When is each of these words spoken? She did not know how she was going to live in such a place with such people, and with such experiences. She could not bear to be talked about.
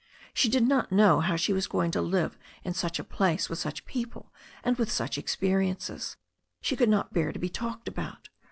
She 0.33 0.49
did 0.49 0.67
not 0.67 0.91
know 0.91 1.19
how 1.19 1.35
she 1.35 1.53
was 1.53 1.67
going 1.67 1.91
to 1.91 2.01
live 2.01 2.35
in 2.63 2.73
such 2.73 2.97
a 2.97 3.03
place 3.03 3.49
with 3.51 3.59
such 3.59 3.85
people, 3.85 4.33
and 4.63 4.75
with 4.79 4.91
such 4.91 5.15
experiences. 5.15 6.17
She 6.59 6.75
could 6.75 6.89
not 6.89 7.13
bear 7.13 7.31
to 7.31 7.37
be 7.37 7.49
talked 7.49 7.87
about. 7.87 8.29